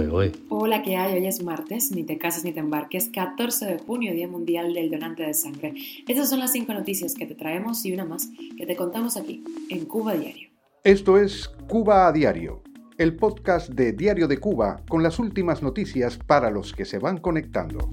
¿eh? 0.00 0.32
Hola, 0.48 0.82
¿qué 0.82 0.96
hay? 0.96 1.14
Hoy 1.18 1.26
es 1.26 1.42
martes, 1.42 1.90
ni 1.92 2.02
te 2.02 2.16
cases 2.16 2.44
ni 2.44 2.52
te 2.52 2.60
embarques, 2.60 3.10
14 3.10 3.66
de 3.66 3.78
junio, 3.78 4.14
Día 4.14 4.26
Mundial 4.26 4.72
del 4.72 4.90
Donante 4.90 5.22
de 5.22 5.34
Sangre. 5.34 5.74
Estas 6.08 6.30
son 6.30 6.38
las 6.38 6.52
cinco 6.52 6.72
noticias 6.72 7.14
que 7.14 7.26
te 7.26 7.34
traemos 7.34 7.84
y 7.84 7.92
una 7.92 8.06
más 8.06 8.30
que 8.56 8.64
te 8.64 8.74
contamos 8.74 9.18
aquí, 9.18 9.44
en 9.68 9.84
Cuba 9.84 10.14
Diario. 10.14 10.48
Esto 10.82 11.18
es 11.18 11.48
Cuba 11.68 12.08
a 12.08 12.12
Diario, 12.12 12.62
el 12.96 13.16
podcast 13.16 13.68
de 13.68 13.92
Diario 13.92 14.28
de 14.28 14.38
Cuba 14.38 14.82
con 14.88 15.02
las 15.02 15.18
últimas 15.18 15.62
noticias 15.62 16.16
para 16.16 16.50
los 16.50 16.72
que 16.72 16.86
se 16.86 16.98
van 16.98 17.18
conectando. 17.18 17.90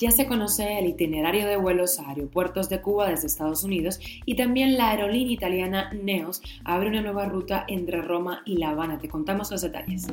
Ya 0.00 0.10
se 0.10 0.26
conoce 0.26 0.78
el 0.78 0.86
itinerario 0.86 1.46
de 1.46 1.58
vuelos 1.58 1.98
a 1.98 2.08
aeropuertos 2.08 2.70
de 2.70 2.80
Cuba 2.80 3.10
desde 3.10 3.26
Estados 3.26 3.64
Unidos 3.64 4.00
y 4.24 4.34
también 4.34 4.78
la 4.78 4.88
aerolínea 4.88 5.34
italiana 5.34 5.92
Neos 5.92 6.40
abre 6.64 6.88
una 6.88 7.02
nueva 7.02 7.26
ruta 7.26 7.66
entre 7.68 8.00
Roma 8.00 8.40
y 8.46 8.56
La 8.56 8.70
Habana. 8.70 8.98
Te 8.98 9.10
contamos 9.10 9.50
los 9.50 9.60
detalles. 9.60 10.06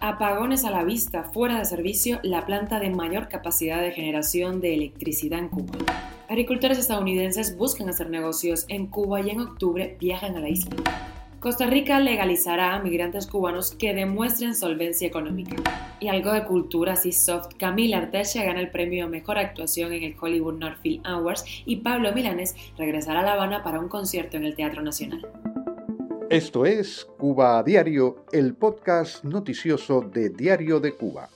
Apagones 0.00 0.66
a 0.66 0.70
la 0.70 0.84
vista, 0.84 1.22
fuera 1.32 1.58
de 1.58 1.64
servicio, 1.64 2.20
la 2.22 2.44
planta 2.44 2.78
de 2.78 2.90
mayor 2.90 3.28
capacidad 3.28 3.80
de 3.80 3.92
generación 3.92 4.60
de 4.60 4.74
electricidad 4.74 5.38
en 5.38 5.48
Cuba. 5.48 5.78
Agricultores 6.28 6.78
estadounidenses 6.78 7.56
buscan 7.56 7.88
hacer 7.88 8.10
negocios 8.10 8.66
en 8.68 8.86
Cuba 8.86 9.22
y 9.22 9.30
en 9.30 9.40
octubre 9.40 9.96
viajan 9.98 10.36
a 10.36 10.40
la 10.40 10.50
isla. 10.50 10.76
Costa 11.42 11.66
Rica 11.66 11.98
legalizará 11.98 12.72
a 12.72 12.78
migrantes 12.80 13.26
cubanos 13.26 13.72
que 13.72 13.92
demuestren 13.92 14.54
solvencia 14.54 15.08
económica. 15.08 15.56
Y 15.98 16.06
algo 16.06 16.30
de 16.30 16.44
cultura 16.44 16.92
así 16.92 17.10
soft, 17.10 17.56
Camila 17.58 17.98
Arteche 17.98 18.44
gana 18.44 18.60
el 18.60 18.70
premio 18.70 19.06
a 19.06 19.08
Mejor 19.08 19.38
Actuación 19.38 19.92
en 19.92 20.04
el 20.04 20.14
Hollywood 20.20 20.60
Northfield 20.60 21.04
Awards 21.04 21.44
y 21.66 21.78
Pablo 21.78 22.12
Milanes 22.12 22.54
regresará 22.78 23.20
a 23.20 23.22
La 23.24 23.32
Habana 23.32 23.64
para 23.64 23.80
un 23.80 23.88
concierto 23.88 24.36
en 24.36 24.44
el 24.44 24.54
Teatro 24.54 24.82
Nacional. 24.82 25.26
Esto 26.30 26.64
es 26.64 27.08
Cuba 27.18 27.60
Diario, 27.64 28.24
el 28.30 28.54
podcast 28.54 29.24
noticioso 29.24 30.00
de 30.00 30.28
Diario 30.28 30.78
de 30.78 30.94
Cuba. 30.94 31.28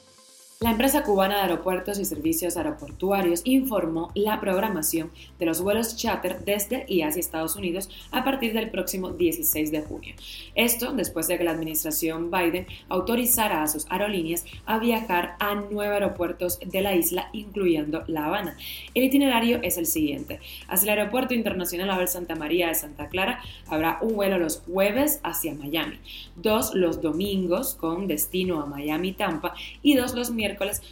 La 0.60 0.70
empresa 0.70 1.02
cubana 1.02 1.36
de 1.36 1.42
aeropuertos 1.42 1.98
y 1.98 2.06
servicios 2.06 2.56
aeroportuarios 2.56 3.42
informó 3.44 4.10
la 4.14 4.40
programación 4.40 5.10
de 5.38 5.44
los 5.44 5.60
vuelos 5.60 5.96
charter 5.96 6.46
desde 6.46 6.86
y 6.88 7.02
hacia 7.02 7.20
Estados 7.20 7.56
Unidos 7.56 7.90
a 8.10 8.24
partir 8.24 8.54
del 8.54 8.70
próximo 8.70 9.10
16 9.10 9.70
de 9.70 9.82
junio. 9.82 10.14
Esto 10.54 10.94
después 10.94 11.28
de 11.28 11.36
que 11.36 11.44
la 11.44 11.50
administración 11.50 12.30
Biden 12.30 12.66
autorizara 12.88 13.62
a 13.62 13.66
sus 13.66 13.84
aerolíneas 13.90 14.46
a 14.64 14.78
viajar 14.78 15.36
a 15.40 15.56
nueve 15.56 15.92
aeropuertos 15.92 16.58
de 16.60 16.80
la 16.80 16.94
isla, 16.94 17.28
incluyendo 17.34 18.04
La 18.06 18.24
Habana. 18.24 18.56
El 18.94 19.04
itinerario 19.04 19.60
es 19.62 19.76
el 19.76 19.84
siguiente. 19.84 20.40
Hacia 20.68 20.90
el 20.90 20.98
Aeropuerto 20.98 21.34
Internacional 21.34 21.90
Abel 21.90 22.08
Santa 22.08 22.34
María 22.34 22.68
de 22.68 22.74
Santa 22.74 23.10
Clara 23.10 23.40
habrá 23.66 23.98
un 24.00 24.14
vuelo 24.14 24.38
los 24.38 24.62
jueves 24.62 25.20
hacia 25.22 25.54
Miami, 25.54 25.98
dos 26.34 26.74
los 26.74 27.02
domingos 27.02 27.74
con 27.74 28.06
destino 28.06 28.62
a 28.62 28.64
Miami-Tampa 28.64 29.52
y 29.82 29.96
dos 29.96 30.14
los 30.14 30.30
miércoles 30.30 30.45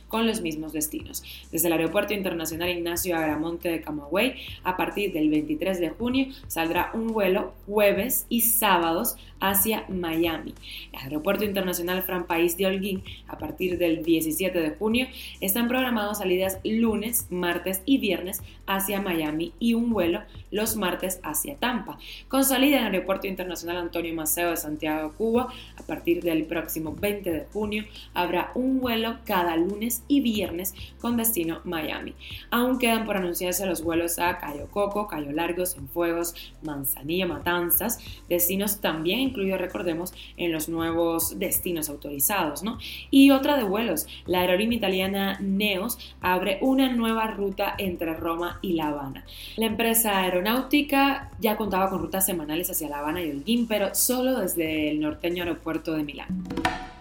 con 0.08 0.27
los 0.27 0.41
mismos 0.41 0.72
destinos. 0.72 1.22
Desde 1.52 1.69
el 1.69 1.74
Aeropuerto 1.74 2.12
Internacional 2.12 2.70
Ignacio 2.70 3.16
Agramonte 3.16 3.69
de 3.69 3.80
Camagüey, 3.80 4.34
a 4.64 4.77
partir 4.77 5.12
del 5.12 5.30
23 5.30 5.78
de 5.78 5.91
junio 5.91 6.27
saldrá 6.48 6.91
un 6.94 7.08
vuelo 7.08 7.52
jueves 7.66 8.27
y 8.28 8.41
sábados 8.41 9.16
hacia 9.41 9.84
Miami. 9.88 10.55
El 10.92 11.00
Aeropuerto 11.00 11.44
Internacional 11.44 12.02
Fran 12.02 12.27
País 12.27 12.56
de 12.56 12.66
Holguín, 12.66 13.05
a 13.28 13.38
partir 13.38 13.78
del 13.78 14.02
17 14.02 14.58
de 14.58 14.70
junio, 14.70 15.06
están 15.41 15.68
programados 15.68 16.18
salidas 16.18 16.58
lunes, 16.64 17.27
martes 17.30 17.83
y 17.84 17.98
viernes 17.98 18.42
hacia 18.66 19.00
Miami 19.00 19.52
y 19.58 19.74
un 19.74 19.91
vuelo 19.91 20.22
los 20.50 20.77
martes 20.77 21.20
hacia 21.22 21.56
Tampa. 21.56 21.98
Con 22.28 22.44
salida 22.44 22.78
en 22.78 22.86
el 22.86 22.94
Aeropuerto 22.94 23.27
Internacional 23.27 23.77
Antonio 23.77 24.14
Maceo 24.14 24.50
de 24.50 24.56
Santiago, 24.56 25.12
Cuba, 25.16 25.52
a 25.77 25.83
partir 25.83 26.22
del 26.22 26.44
próximo 26.44 26.94
20 26.98 27.30
de 27.30 27.44
junio, 27.52 27.84
habrá 28.14 28.50
un 28.55 28.80
vuelo 28.80 29.18
cada 29.27 29.44
lunes 29.56 30.03
y 30.09 30.20
viernes 30.20 30.75
con 31.00 31.17
destino 31.17 31.61
Miami. 31.64 32.14
Aún 32.50 32.78
quedan 32.78 33.05
por 33.05 33.17
anunciarse 33.17 33.67
los 33.67 33.83
vuelos 33.83 34.18
a 34.18 34.39
Cayo 34.39 34.68
Coco, 34.70 35.07
Cayo 35.07 35.33
Largo, 35.33 35.67
Cienfuegos, 35.67 36.35
Manzanilla, 36.63 37.27
Matanzas, 37.27 37.98
destinos 38.29 38.80
también 38.80 39.20
incluidos, 39.20 39.61
recordemos, 39.61 40.13
en 40.36 40.52
los 40.52 40.68
nuevos 40.68 41.39
destinos 41.39 41.89
autorizados, 41.89 42.63
¿no? 42.63 42.79
Y 43.11 43.30
otra 43.30 43.57
de 43.57 43.64
vuelos, 43.64 44.07
la 44.27 44.41
aerolínea 44.41 44.79
italiana 44.79 45.39
Neos 45.41 45.98
abre 46.20 46.58
una 46.61 46.92
nueva 46.92 47.29
ruta 47.29 47.74
entre 47.79 48.14
Roma 48.14 48.58
y 48.63 48.73
La 48.73 48.89
Habana. 48.89 49.24
La 49.57 49.67
empresa 49.67 50.20
aeronáutica 50.20 51.30
ya 51.41 51.57
contaba 51.57 51.91
con 51.91 52.01
rutas 52.01 52.27
semanales 52.27 52.70
hacia 52.70 52.89
La 52.89 52.98
Habana 52.98 53.23
y 53.23 53.30
Holguín, 53.30 53.67
pero 53.67 53.95
solo 53.95 54.39
desde 54.39 54.91
el 54.91 55.01
norteño 55.01 55.42
aeropuerto 55.42 55.92
de 55.92 56.05
Milán. 56.05 56.45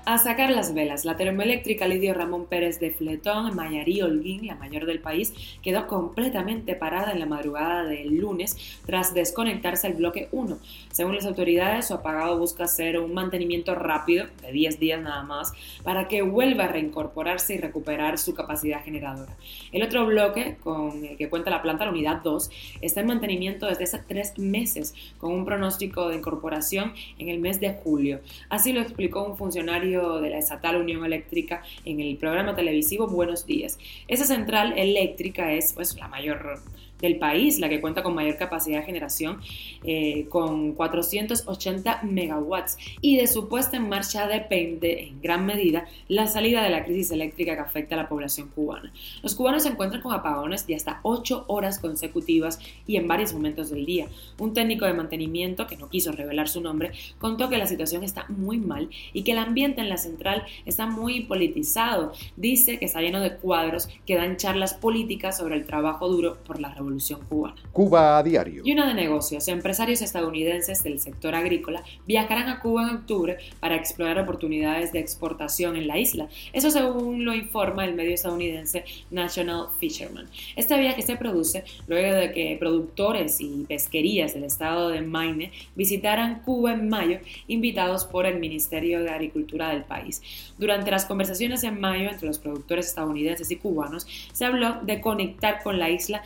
A 0.06 0.18
sacar 0.18 0.50
las 0.50 0.74
velas, 0.74 1.06
la 1.06 1.16
termoeléctrica 1.16 1.88
Lidio 1.88 2.14
Ramón 2.14 2.46
Pérez 2.47 2.78
de 2.81 2.91
Fletón, 2.91 3.47
en 3.47 3.56
Mayarí 3.56 4.02
Holguín, 4.02 4.46
la 4.46 4.56
mayor 4.56 4.86
del 4.86 5.00
país, 5.00 5.34
quedó 5.62 5.88
completamente 5.88 6.75
parada 6.75 7.14
en 7.14 7.22
la 7.22 7.25
madrugada 7.25 7.86
del 7.86 8.18
lunes 8.18 8.58
tras 8.86 9.14
desconectarse 9.14 9.88
el 9.88 9.94
bloque 9.94 10.28
1. 10.34 10.59
Según 10.91 11.16
las 11.16 11.25
autoridades, 11.25 11.88
su 11.88 11.94
apagado 11.94 12.38
busca 12.38 12.66
hacer 12.66 13.00
un 13.00 13.14
mantenimiento 13.14 13.75
rápido, 13.75 14.25
de 14.41 14.52
10 14.52 14.78
días 14.78 15.02
nada 15.02 15.24
más, 15.24 15.53
para 15.84 16.09
que 16.09 16.22
vuelva 16.22 16.66
a 16.66 16.68
reincorporarse 16.68 17.53
y 17.53 17.59
recuperar 17.59 18.18
su 18.18 18.34
capacidad 18.34 18.84
generadora. 18.84 19.38
El 19.72 19.84
otro 19.84 20.06
bloque, 20.06 20.58
con 20.62 21.06
el 21.06 21.16
que 21.16 21.30
cuenta 21.30 21.50
la 21.50 21.62
planta, 21.62 21.85
la 21.85 21.91
unidad 21.91 22.18
2, 22.22 22.50
está 22.81 23.00
en 23.00 23.08
mantenimiento 23.08 23.68
desde 23.68 23.85
hace 23.85 24.00
tres 24.06 24.38
meses, 24.38 24.96
con 25.18 25.31
un 25.31 25.46
pronóstico 25.46 26.09
de 26.09 26.18
incorporación 26.18 26.91
en 27.20 27.30
el 27.30 27.40
mes 27.40 27.62
de 27.62 27.74
julio. 27.74 28.20
Así 28.50 28.74
lo 28.74 28.81
explicó 28.81 29.24
un 29.24 29.38
funcionario 29.38 29.92
de 29.93 30.29
la 30.31 30.39
estatal 30.39 30.77
Unión 30.77 31.05
Eléctrica 31.05 31.61
en 31.85 31.99
el 31.99 32.17
programa 32.17 32.55
televisivo 32.55 33.07
Buenos 33.07 33.45
Días. 33.45 33.77
Esa 34.07 34.25
central 34.25 34.73
eléctrica 34.77 35.53
es 35.53 35.73
pues 35.73 35.95
la 35.97 36.07
mayor 36.07 36.61
del 37.03 37.18
país, 37.18 37.59
la 37.59 37.68
que 37.68 37.81
cuenta 37.81 38.02
con 38.02 38.16
mayor 38.16 38.38
capacidad 38.38 38.80
de 38.80 38.86
generación, 38.86 39.41
eh, 39.84 40.25
con 40.30 40.72
480 40.72 42.02
megawatts. 42.03 42.78
Y 43.02 43.18
de 43.18 43.28
su 43.28 43.50
puesta 43.50 43.75
en 43.75 43.90
marcha 43.90 44.25
depende 44.28 45.03
en 45.03 45.22
gran 45.22 45.46
medida 45.46 45.86
la 46.08 46.28
salida 46.28 46.64
de 46.64 46.69
la 46.69 46.86
crisis 46.86 47.12
eléctrica 47.12 47.56
que 47.56 47.62
afecta 47.62 47.96
a 47.96 47.97
la 47.97 48.08
población 48.08 48.47
cubana. 48.56 48.94
Los 49.22 49.36
cubanos 49.36 49.64
se 49.64 49.69
encuentran 49.69 50.02
con 50.02 50.14
apagones 50.14 50.66
de 50.66 50.75
hasta 50.75 51.02
8 51.03 51.46
horas 51.47 51.78
consecutivas 51.78 52.59
y 52.88 52.96
en 52.96 53.08
varios 53.08 53.34
momentos 53.34 53.70
del 53.70 53.85
día. 53.85 54.08
Un 54.40 54.53
técnico 54.53 54.85
de 54.85 54.94
mantenimiento, 54.94 55.68
que 55.68 55.75
no 55.75 55.90
quiso 55.90 56.14
revelar 56.14 56.47
su 56.47 56.62
nombre, 56.62 56.94
contó 57.20 57.50
que 57.50 57.58
la 57.58 57.68
situación 57.68 58.06
está 58.06 58.25
muy 58.30 58.59
mal 58.59 58.90
y 59.12 59.24
que 59.24 59.34
el 59.34 59.40
ambiente 59.40 59.81
en 59.81 59.90
la 59.90 59.97
central 59.97 60.44
está 60.66 60.85
muy 60.85 61.25
politizado. 61.25 62.14
Dice 62.38 62.80
que 62.80 62.85
está 62.85 63.02
lleno 63.02 63.20
de 63.20 63.35
cuadros 63.35 63.90
que 64.06 64.16
dan 64.16 64.38
charlas 64.38 64.74
políticas 64.74 65.38
sobre 65.38 65.56
el 65.56 65.66
trabajo 65.66 66.08
duro 66.08 66.38
por 66.46 66.62
la 66.62 66.74
revolución 66.74 66.92
Cubana. 67.29 67.55
Cuba 67.71 68.17
a 68.17 68.23
diario. 68.23 68.61
Y 68.65 68.73
una 68.73 68.87
de 68.87 68.93
negocios. 68.93 69.47
Empresarios 69.47 70.01
estadounidenses 70.01 70.83
del 70.83 70.99
sector 70.99 71.35
agrícola 71.35 71.83
viajarán 72.05 72.49
a 72.49 72.59
Cuba 72.59 72.83
en 72.83 72.95
octubre 72.97 73.37
para 73.59 73.75
explorar 73.75 74.19
oportunidades 74.19 74.91
de 74.91 74.99
exportación 74.99 75.75
en 75.75 75.87
la 75.87 75.97
isla. 75.97 76.27
Eso 76.51 76.71
según 76.71 77.25
lo 77.25 77.33
informa 77.33 77.85
el 77.85 77.95
medio 77.95 78.13
estadounidense 78.13 78.85
National 79.11 79.67
Fisherman. 79.79 80.27
Este 80.55 80.79
viaje 80.79 81.01
se 81.01 81.15
produce 81.15 81.63
luego 81.87 82.15
de 82.15 82.31
que 82.31 82.57
productores 82.59 83.39
y 83.41 83.65
pesquerías 83.67 84.33
del 84.33 84.43
estado 84.43 84.89
de 84.89 85.01
Maine 85.01 85.51
visitaran 85.75 86.41
Cuba 86.41 86.73
en 86.73 86.89
mayo, 86.89 87.19
invitados 87.47 88.05
por 88.05 88.25
el 88.25 88.39
Ministerio 88.39 89.01
de 89.01 89.09
Agricultura 89.09 89.69
del 89.69 89.83
país. 89.83 90.21
Durante 90.57 90.91
las 90.91 91.05
conversaciones 91.05 91.63
en 91.63 91.79
mayo 91.79 92.09
entre 92.09 92.27
los 92.27 92.39
productores 92.39 92.87
estadounidenses 92.87 93.49
y 93.51 93.55
cubanos, 93.57 94.07
se 94.31 94.45
habló 94.45 94.79
de 94.83 95.01
conectar 95.01 95.63
con 95.63 95.79
la 95.79 95.89
isla 95.89 96.23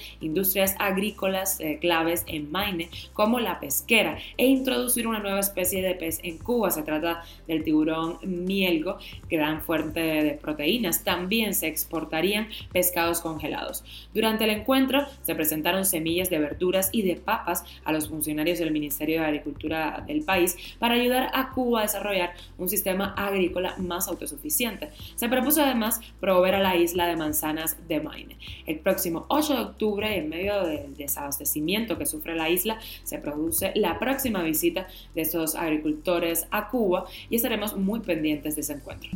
industrias 0.47 0.75
agrícolas 0.80 1.59
eh, 1.59 1.78
claves 1.81 2.24
en 2.25 2.50
Maine, 2.50 2.90
como 3.12 3.41
la 3.41 3.59
pesquera, 3.59 4.18
e 4.38 4.46
introducir 4.46 5.06
una 5.06 5.19
nueva 5.19 5.41
especie 5.41 5.81
de 5.81 5.94
pez 5.94 6.22
en 6.24 6.38
Cuba. 6.38 6.72
Se 6.72 6.84
trata 6.84 7.24
del 7.47 7.66
tiburón 7.66 8.18
mielgo, 8.24 8.97
gran 9.29 9.61
fuente 9.61 9.99
de 9.99 10.32
proteínas. 10.32 11.03
También 11.03 11.53
se 11.53 11.67
exportarían 11.67 12.47
pescados 12.72 13.20
congelados. 13.20 13.84
Durante 14.14 14.46
el 14.46 14.52
encuentro 14.52 15.05
se 15.23 15.35
presentaron 15.35 15.84
semillas 15.85 16.29
de 16.29 16.40
verduras 16.40 16.90
y 16.94 17.02
de 17.02 17.17
papas 17.17 17.66
a 17.84 17.91
los 17.91 18.08
funcionarios 18.08 18.59
del 18.59 18.72
Ministerio 18.72 19.20
de 19.20 19.26
Agricultura 19.26 20.05
del 20.08 20.23
país 20.23 20.55
para 20.79 20.94
ayudar 20.94 21.29
a 21.34 21.49
Cuba 21.49 21.79
a 21.79 21.84
desarrollar 21.84 22.35
un 22.58 22.70
sistema 22.70 23.14
agrícola 23.17 23.76
más 23.79 24.08
autosuficiente. 24.08 24.91
Se 25.16 25.28
propuso 25.28 25.61
además 25.61 25.99
proveer 26.22 26.55
a 26.55 26.59
la 26.59 26.78
isla 26.78 27.05
de 27.08 27.17
manzanas 27.17 27.76
de 27.90 27.99
Maine. 27.99 28.38
El 28.66 28.79
próximo 28.79 29.26
8 29.28 29.53
de 29.53 29.61
octubre, 29.61 30.17
en 30.17 30.29
del 30.37 30.95
desabastecimiento 30.95 31.97
que 31.97 32.05
sufre 32.05 32.35
la 32.35 32.49
isla, 32.49 32.79
se 33.03 33.17
produce 33.17 33.72
la 33.75 33.99
próxima 33.99 34.43
visita 34.43 34.87
de 35.16 35.22
estos 35.22 35.55
agricultores 35.55 36.47
a 36.51 36.69
Cuba 36.69 37.05
y 37.29 37.35
estaremos 37.35 37.75
muy 37.75 37.99
pendientes 37.99 38.55
de 38.55 38.61
ese 38.61 38.73
encuentro. 38.73 39.09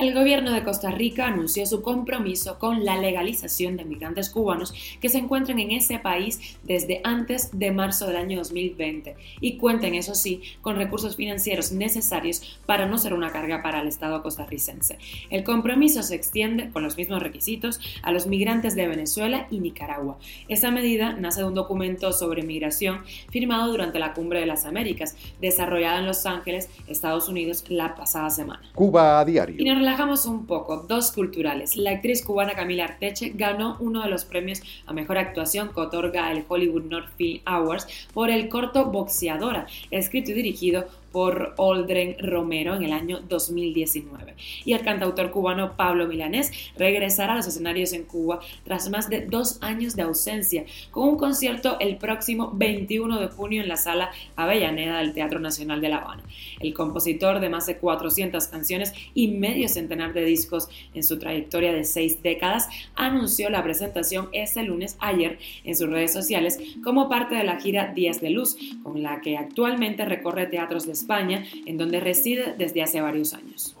El 0.00 0.14
gobierno 0.14 0.52
de 0.52 0.64
Costa 0.64 0.90
Rica 0.90 1.26
anunció 1.26 1.66
su 1.66 1.82
compromiso 1.82 2.58
con 2.58 2.86
la 2.86 2.96
legalización 2.96 3.76
de 3.76 3.84
migrantes 3.84 4.30
cubanos 4.30 4.72
que 4.98 5.10
se 5.10 5.18
encuentran 5.18 5.58
en 5.58 5.72
ese 5.72 5.98
país 5.98 6.56
desde 6.62 7.02
antes 7.04 7.50
de 7.58 7.70
marzo 7.70 8.06
del 8.06 8.16
año 8.16 8.38
2020 8.38 9.14
y 9.42 9.58
cuenten, 9.58 9.94
eso 9.94 10.14
sí, 10.14 10.40
con 10.62 10.76
recursos 10.76 11.16
financieros 11.16 11.72
necesarios 11.72 12.58
para 12.64 12.86
no 12.86 12.96
ser 12.96 13.12
una 13.12 13.30
carga 13.30 13.62
para 13.62 13.82
el 13.82 13.88
Estado 13.88 14.22
costarricense. 14.22 14.96
El 15.28 15.44
compromiso 15.44 16.02
se 16.02 16.14
extiende 16.14 16.70
con 16.70 16.82
los 16.82 16.96
mismos 16.96 17.22
requisitos 17.22 17.78
a 18.02 18.10
los 18.10 18.26
migrantes 18.26 18.74
de 18.74 18.88
Venezuela 18.88 19.48
y 19.50 19.58
Nicaragua. 19.58 20.16
Esa 20.48 20.70
medida 20.70 21.12
nace 21.12 21.40
de 21.40 21.46
un 21.46 21.54
documento 21.54 22.14
sobre 22.14 22.42
migración 22.42 23.02
firmado 23.28 23.70
durante 23.70 23.98
la 23.98 24.14
Cumbre 24.14 24.40
de 24.40 24.46
las 24.46 24.64
Américas, 24.64 25.14
desarrollada 25.42 25.98
en 25.98 26.06
Los 26.06 26.24
Ángeles, 26.24 26.70
Estados 26.86 27.28
Unidos, 27.28 27.66
la 27.68 27.94
pasada 27.94 28.30
semana. 28.30 28.62
Cuba 28.74 29.20
a 29.20 29.24
diario 29.26 29.58
relajamos 29.90 30.24
un 30.26 30.46
poco, 30.46 30.84
dos 30.88 31.10
culturales. 31.10 31.76
La 31.76 31.90
actriz 31.90 32.24
cubana 32.24 32.54
Camila 32.54 32.84
Arteche 32.84 33.32
ganó 33.34 33.76
uno 33.80 34.04
de 34.04 34.08
los 34.08 34.24
premios 34.24 34.62
a 34.86 34.92
mejor 34.92 35.18
actuación 35.18 35.70
que 35.74 35.80
otorga 35.80 36.30
el 36.30 36.44
Hollywood 36.46 36.84
North 36.84 37.08
Film 37.16 37.40
Awards 37.44 37.88
por 38.14 38.30
el 38.30 38.48
corto 38.48 38.84
Boxeadora, 38.84 39.66
escrito 39.90 40.30
y 40.30 40.34
dirigido 40.34 40.86
por 41.12 41.54
Aldren 41.58 42.16
Romero 42.18 42.74
en 42.74 42.82
el 42.82 42.92
año 42.92 43.20
2019. 43.28 44.34
Y 44.64 44.72
el 44.72 44.82
cantautor 44.82 45.30
cubano 45.30 45.76
Pablo 45.76 46.06
Milanés 46.06 46.52
regresará 46.76 47.34
a 47.34 47.36
los 47.36 47.46
escenarios 47.46 47.92
en 47.92 48.04
Cuba 48.04 48.40
tras 48.64 48.90
más 48.90 49.08
de 49.08 49.26
dos 49.26 49.58
años 49.62 49.96
de 49.96 50.02
ausencia, 50.02 50.64
con 50.90 51.08
un 51.08 51.16
concierto 51.16 51.78
el 51.80 51.96
próximo 51.96 52.52
21 52.54 53.20
de 53.20 53.28
junio 53.28 53.62
en 53.62 53.68
la 53.68 53.76
sala 53.76 54.10
Avellaneda 54.36 54.98
del 54.98 55.12
Teatro 55.12 55.40
Nacional 55.40 55.80
de 55.80 55.88
La 55.88 55.98
Habana. 55.98 56.22
El 56.60 56.74
compositor 56.74 57.40
de 57.40 57.48
más 57.48 57.66
de 57.66 57.76
400 57.78 58.46
canciones 58.46 58.92
y 59.14 59.28
medio 59.28 59.68
centenar 59.68 60.12
de 60.12 60.24
discos 60.24 60.68
en 60.94 61.02
su 61.02 61.18
trayectoria 61.18 61.72
de 61.72 61.84
seis 61.84 62.22
décadas 62.22 62.68
anunció 62.94 63.50
la 63.50 63.62
presentación 63.62 64.28
este 64.32 64.62
lunes 64.62 64.96
ayer 65.00 65.38
en 65.64 65.76
sus 65.76 65.88
redes 65.88 66.12
sociales 66.12 66.58
como 66.82 67.08
parte 67.08 67.34
de 67.34 67.44
la 67.44 67.60
gira 67.60 67.92
Días 67.92 68.20
de 68.20 68.30
Luz, 68.30 68.56
con 68.82 69.02
la 69.02 69.20
que 69.20 69.36
actualmente 69.36 70.04
recorre 70.04 70.46
teatros 70.46 70.86
de 70.86 70.92
España, 71.00 71.44
en 71.66 71.76
donde 71.76 72.00
reside 72.00 72.54
desde 72.56 72.82
hace 72.82 73.00
varios 73.00 73.34
años. 73.34 73.76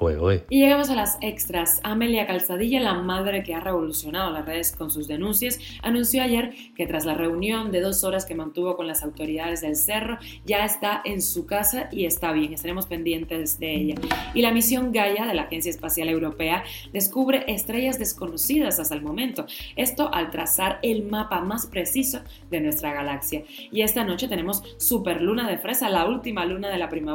Y 0.48 0.60
llegamos 0.60 0.90
a 0.90 0.94
las 0.94 1.18
extras. 1.20 1.80
Amelia 1.82 2.26
Calzadilla, 2.26 2.80
la 2.80 2.94
madre 2.94 3.42
que 3.42 3.54
ha 3.54 3.60
revolucionado 3.60 4.30
las 4.32 4.46
redes 4.46 4.72
con 4.72 4.90
sus 4.90 5.06
denuncias, 5.06 5.58
anunció 5.82 6.22
ayer 6.22 6.54
que 6.74 6.86
tras 6.86 7.04
la 7.04 7.14
reunión 7.14 7.70
de 7.70 7.80
dos 7.80 8.02
horas 8.04 8.24
que 8.24 8.34
mantuvo 8.34 8.76
con 8.76 8.86
las 8.86 9.02
autoridades 9.02 9.60
del 9.60 9.76
cerro, 9.76 10.18
ya 10.44 10.64
está 10.64 11.02
en 11.04 11.20
su 11.22 11.46
casa 11.46 11.88
y 11.92 12.06
está 12.06 12.32
bien. 12.32 12.52
Estaremos 12.52 12.86
pendientes 12.86 13.58
de 13.58 13.74
ella. 13.74 13.94
Y 14.34 14.42
la 14.42 14.52
misión 14.52 14.92
Gaia 14.92 15.26
de 15.26 15.34
la 15.34 15.42
Agencia 15.42 15.70
Espacial 15.70 16.08
Europea 16.08 16.64
descubre 16.92 17.44
estrellas 17.46 17.98
desconocidas 17.98 18.80
hasta 18.80 18.94
el 18.94 19.02
momento. 19.02 19.46
Esto 19.76 20.12
al 20.12 20.30
trazar 20.30 20.78
el 20.82 21.04
mapa 21.04 21.40
más 21.40 21.66
preciso 21.66 22.20
de 22.50 22.60
nuestra 22.60 22.92
galaxia. 22.92 23.44
Y 23.70 23.82
esta 23.82 24.04
noche 24.04 24.28
tenemos 24.28 24.62
Superluna 24.78 25.48
de 25.48 25.58
Fresa, 25.58 25.88
la 25.88 26.06
última 26.06 26.44
luna 26.44 26.68
de 26.68 26.78
la 26.78 26.88
primavera 26.88 27.09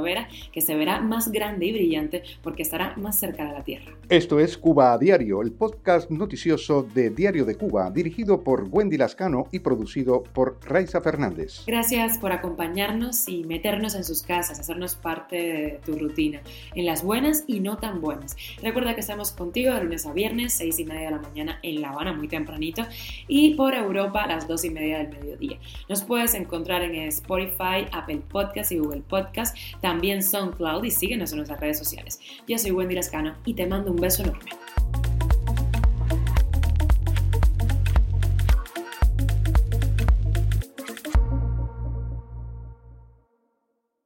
que 0.51 0.61
se 0.61 0.75
verá 0.75 0.99
más 0.99 1.31
grande 1.31 1.67
y 1.67 1.71
brillante 1.71 2.23
porque 2.41 2.63
estará 2.63 2.95
más 2.97 3.17
cerca 3.17 3.45
de 3.45 3.53
la 3.53 3.63
Tierra. 3.63 3.93
Esto 4.09 4.39
es 4.39 4.57
Cuba 4.57 4.93
a 4.93 4.97
Diario, 4.97 5.41
el 5.41 5.51
podcast 5.51 6.11
noticioso 6.11 6.83
de 6.83 7.09
Diario 7.09 7.45
de 7.45 7.55
Cuba, 7.55 7.89
dirigido 7.89 8.43
por 8.43 8.67
Wendy 8.69 8.97
Lascano 8.97 9.47
y 9.51 9.59
producido 9.59 10.23
por 10.23 10.59
Raiza 10.63 11.01
Fernández. 11.01 11.63
Gracias 11.65 12.17
por 12.17 12.31
acompañarnos 12.31 13.27
y 13.27 13.43
meternos 13.45 13.95
en 13.95 14.03
sus 14.03 14.21
casas, 14.21 14.59
hacernos 14.59 14.95
parte 14.95 15.35
de 15.35 15.79
tu 15.85 15.97
rutina, 15.97 16.41
en 16.73 16.85
las 16.85 17.03
buenas 17.03 17.43
y 17.47 17.59
no 17.59 17.77
tan 17.77 18.01
buenas. 18.01 18.35
Recuerda 18.61 18.93
que 18.95 19.01
estamos 19.01 19.31
contigo 19.31 19.73
de 19.73 19.83
lunes 19.83 20.05
a 20.05 20.13
viernes, 20.13 20.53
seis 20.53 20.79
y 20.79 20.85
media 20.85 21.05
de 21.05 21.11
la 21.11 21.21
mañana 21.21 21.59
en 21.63 21.81
La 21.81 21.89
Habana, 21.89 22.13
muy 22.13 22.27
tempranito, 22.27 22.83
y 23.27 23.55
por 23.55 23.73
Europa 23.73 24.23
a 24.23 24.27
las 24.27 24.47
dos 24.47 24.65
y 24.65 24.69
media 24.69 24.97
del 24.99 25.09
mediodía. 25.09 25.57
Nos 25.89 26.03
puedes 26.03 26.33
encontrar 26.33 26.81
en 26.83 26.95
Spotify, 27.07 27.87
Apple 27.91 28.21
Podcast 28.29 28.71
y 28.71 28.77
Google 28.77 29.01
Podcast 29.07 29.55
también 29.85 30.23
SoundCloud 30.23 30.83
y 30.83 30.89
síguenos 30.89 31.31
en 31.31 31.37
nuestras 31.37 31.59
redes 31.59 31.77
sociales. 31.77 32.19
Yo 32.47 32.57
soy 32.57 32.71
Wendy 32.71 32.95
Lascano 32.95 33.35
y 33.45 33.53
te 33.53 33.67
mando 33.67 33.91
un 33.91 33.97
beso 33.97 34.23
enorme. 34.23 34.49